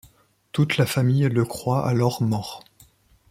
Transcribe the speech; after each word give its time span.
Toute 0.51 0.77
la 0.77 0.87
famille 0.87 1.29
le 1.29 1.45
croit 1.45 1.85
alors 1.87 2.23
mort. 2.23 2.63